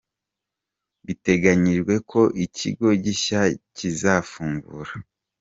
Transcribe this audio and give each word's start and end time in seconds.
Biteganyijwe 1.05 1.93
ko 2.11 2.21
ikigo 2.45 2.87
gishya 3.03 3.41
kizafungura. 3.75 4.91